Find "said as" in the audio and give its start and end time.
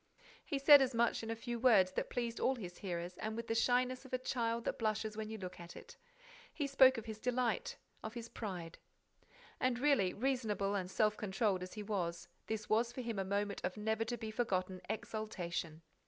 0.57-0.95